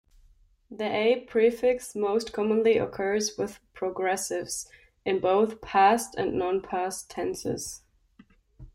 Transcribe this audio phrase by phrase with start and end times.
[0.71, 4.67] The a-prefix most commonly occurs with progressives,
[5.05, 7.83] in both past and non-past tenses.